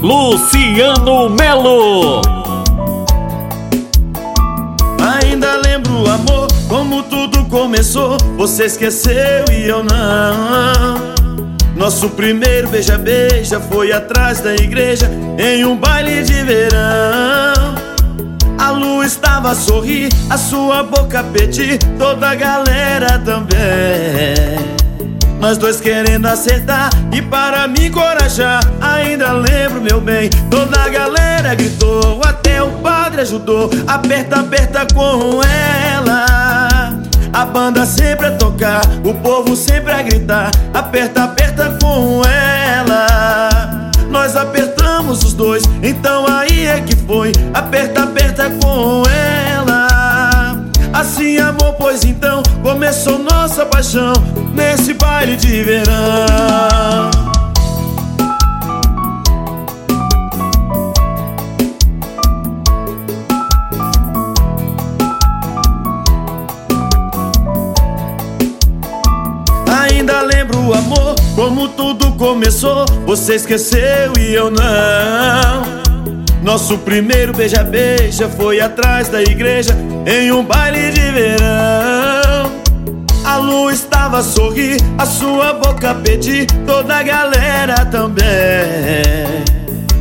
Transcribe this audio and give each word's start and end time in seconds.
Luciano 0.00 1.28
Melo. 1.28 2.22
Ainda 5.00 5.56
lembro, 5.56 6.08
amor, 6.08 6.46
como 6.68 7.02
tudo 7.02 7.44
começou. 7.46 8.16
Você 8.36 8.66
esqueceu 8.66 9.44
e 9.50 9.66
eu 9.66 9.82
não. 9.82 11.08
Nosso 11.74 12.10
primeiro 12.10 12.68
beija-beija 12.68 13.60
foi 13.60 13.92
atrás 13.92 14.40
da 14.40 14.54
igreja 14.54 15.10
em 15.36 15.64
um 15.64 15.76
baile 15.76 16.22
de 16.22 16.42
verão. 16.44 17.74
A 18.56 18.70
lua 18.70 19.04
estava 19.04 19.50
a 19.50 19.54
sorrir, 19.54 20.08
a 20.30 20.36
sua 20.36 20.82
boca 20.82 21.24
pedir, 21.24 21.78
toda 21.98 22.30
a 22.30 22.34
galera 22.34 23.18
também. 23.18 24.58
Nós 25.40 25.56
dois 25.56 25.80
querendo 25.80 26.26
acertar 26.26 26.90
e 27.12 27.22
para 27.22 27.68
me 27.68 27.86
encorajar 27.86 28.60
Ainda 28.80 29.32
lembro, 29.32 29.57
bem, 30.08 30.30
toda 30.48 30.80
a 30.80 30.88
galera 30.88 31.54
gritou 31.54 32.22
Até 32.24 32.62
o 32.62 32.70
padre 32.78 33.20
ajudou, 33.20 33.68
aperta, 33.86 34.40
aperta 34.40 34.86
com 34.94 35.42
ela. 35.42 36.26
A 37.30 37.44
banda 37.44 37.84
sempre 37.84 38.26
a 38.26 38.30
tocar, 38.32 38.80
o 39.04 39.12
povo 39.14 39.54
sempre 39.54 39.92
a 39.92 40.00
gritar. 40.00 40.50
Aperta, 40.72 41.24
aperta 41.24 41.76
com 41.80 42.22
ela. 42.24 43.90
Nós 44.10 44.34
apertamos 44.34 45.22
os 45.24 45.34
dois, 45.34 45.62
então 45.82 46.26
aí 46.26 46.66
é 46.66 46.80
que 46.80 46.96
foi. 46.96 47.32
Aperta, 47.52 48.04
aperta 48.04 48.50
com 48.62 49.02
ela. 49.06 49.88
Assim 50.92 51.36
amor, 51.36 51.74
pois 51.74 52.02
então 52.02 52.42
começou 52.62 53.18
nossa 53.18 53.66
paixão 53.66 54.12
Nesse 54.54 54.94
baile 54.94 55.36
de 55.36 55.62
verão 55.62 56.37
lembro, 70.48 70.74
amor, 70.74 71.14
como 71.34 71.68
tudo 71.68 72.12
começou 72.12 72.84
Você 73.06 73.34
esqueceu 73.34 74.12
e 74.18 74.34
eu 74.34 74.50
não. 74.50 75.78
Nosso 76.42 76.78
primeiro 76.78 77.32
beija-beija 77.32 78.28
foi 78.28 78.60
atrás 78.60 79.08
da 79.08 79.20
igreja 79.20 79.76
Em 80.06 80.32
um 80.32 80.44
baile 80.44 80.90
de 80.92 81.10
verão. 81.10 82.58
A 83.24 83.36
lua 83.36 83.72
estava 83.72 84.18
a 84.18 84.22
sorrir, 84.22 84.78
a 84.96 85.04
sua 85.04 85.52
boca 85.52 85.94
pedir 85.94 86.46
Toda 86.66 86.96
a 86.96 87.02
galera 87.02 87.84
também. 87.86 89.44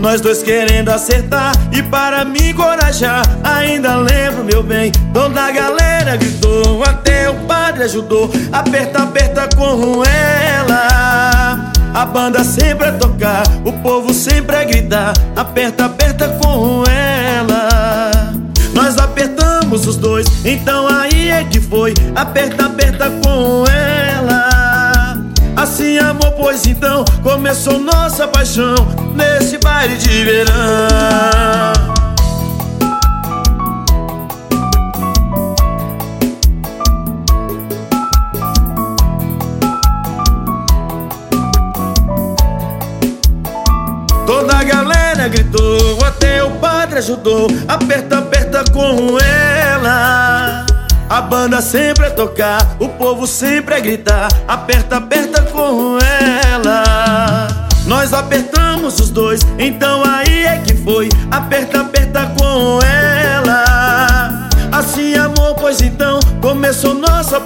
Nós 0.00 0.20
dois 0.20 0.42
querendo 0.42 0.88
acertar 0.88 1.52
e 1.70 1.80
para 1.80 2.24
me 2.24 2.50
encorajar 2.50 3.22
Ainda 3.44 3.94
lembro, 3.94 4.42
meu 4.42 4.60
bem, 4.60 4.90
toda 5.14 5.40
a 5.40 5.52
galera 5.52 6.16
gritou 6.16 6.82
Até 6.82 7.30
o 7.30 7.34
padre 7.46 7.84
ajudou, 7.84 8.28
aperta, 8.50 9.04
aperta 9.04 9.48
com 9.56 10.02
ela 10.04 10.21
a 12.02 12.06
banda 12.06 12.42
sempre 12.42 12.88
a 12.88 12.92
tocar, 12.92 13.44
o 13.64 13.72
povo 13.74 14.12
sempre 14.12 14.56
a 14.56 14.64
gritar. 14.64 15.12
Aperta, 15.36 15.84
aperta 15.84 16.28
com 16.42 16.82
ela. 16.90 18.32
Nós 18.74 18.98
apertamos 18.98 19.86
os 19.86 19.96
dois, 19.96 20.26
então 20.44 20.88
aí 20.88 21.28
é 21.28 21.44
que 21.44 21.60
foi. 21.60 21.94
Aperta, 22.16 22.66
aperta 22.66 23.08
com 23.22 23.64
ela. 23.70 25.22
Assim 25.54 25.96
amor, 25.98 26.32
pois 26.32 26.66
então 26.66 27.04
começou 27.22 27.78
nossa 27.78 28.26
paixão 28.26 28.74
Nesse 29.14 29.58
baile 29.58 29.96
de 29.96 30.24
verão 30.24 31.61
Toda 44.32 44.56
a 44.56 44.64
galera 44.64 45.28
gritou, 45.28 45.98
até 46.06 46.42
o 46.42 46.52
padre 46.52 47.00
ajudou. 47.00 47.48
Aperta, 47.68 48.16
aperta 48.16 48.64
com 48.72 49.18
ela. 49.20 50.64
A 51.06 51.20
banda 51.20 51.60
sempre 51.60 52.06
a 52.06 52.10
tocar, 52.10 52.76
o 52.80 52.88
povo 52.88 53.26
sempre 53.26 53.74
a 53.74 53.78
gritar. 53.78 54.28
Aperta, 54.48 54.96
aperta 54.96 55.42
com 55.42 55.98
ela. 56.50 57.68
Nós 57.84 58.14
apertamos 58.14 58.98
os 59.00 59.10
dois, 59.10 59.42
então 59.58 60.02
aí 60.02 60.46
é 60.46 60.56
que 60.64 60.74
foi. 60.76 61.10
Aperta, 61.30 61.61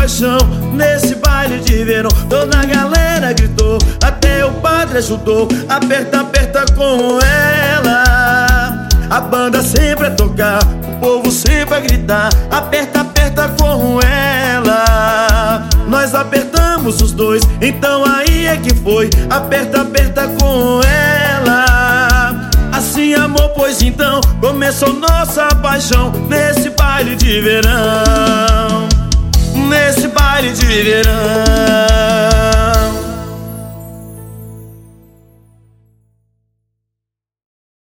paixão 0.00 0.38
nesse 0.72 1.14
baile 1.16 1.60
de 1.60 1.84
verão. 1.84 2.10
Toda 2.28 2.58
a 2.58 2.64
galera 2.64 3.34
gritou, 3.34 3.76
até 4.02 4.44
o 4.46 4.52
padre 4.52 4.96
ajudou. 4.98 5.46
Aperta, 5.68 6.20
aperta 6.20 6.64
com 6.74 7.18
ela. 7.20 8.88
A 9.10 9.20
banda 9.20 9.62
sempre 9.62 10.06
a 10.06 10.10
tocar, 10.12 10.60
o 10.64 11.00
povo 11.00 11.30
sempre 11.30 11.74
a 11.74 11.80
gritar. 11.80 12.30
Aperta, 12.50 13.02
aperta 13.02 13.48
com 13.58 14.00
ela. 14.00 15.68
Nós 15.86 16.14
apertamos 16.14 17.02
os 17.02 17.12
dois, 17.12 17.42
então 17.60 18.02
aí 18.06 18.46
é 18.46 18.56
que 18.56 18.74
foi. 18.74 19.10
Aperta, 19.28 19.82
aperta 19.82 20.28
com 20.40 20.80
ela. 20.82 22.48
Assim, 22.72 23.12
amor, 23.12 23.50
pois 23.50 23.82
então 23.82 24.22
começou 24.40 24.94
nossa 24.94 25.46
paixão 25.56 26.10
nesse 26.30 26.70
baile 26.70 27.16
de 27.16 27.40
verão 27.42 28.39
baile 30.40 30.52
de 30.52 30.66
verão. 30.66 31.99